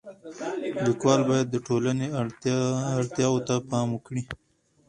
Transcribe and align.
لیکوال 0.85 1.21
باید 1.29 1.47
د 1.51 1.57
ټولنې 1.67 2.07
اړتیاو 2.99 3.37
ته 3.47 3.55
پام 3.69 3.87
وکړي. 3.93 4.23